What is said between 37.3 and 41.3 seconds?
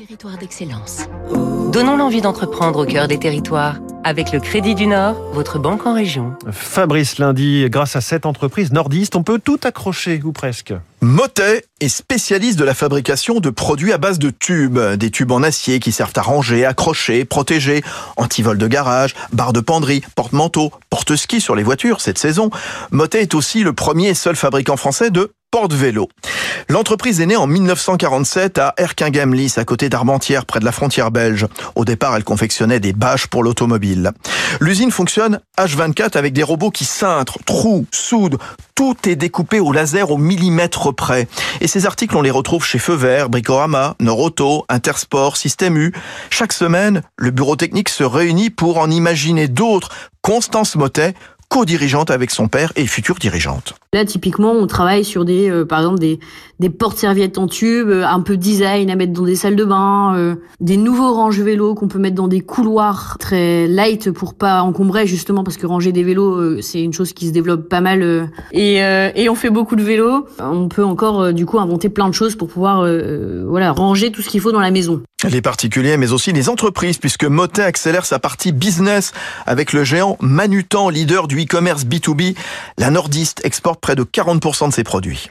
trouent, soudent. Tout est découpé au laser au millimètre près.